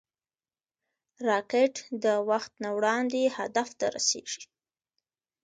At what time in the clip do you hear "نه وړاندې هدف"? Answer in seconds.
2.63-3.67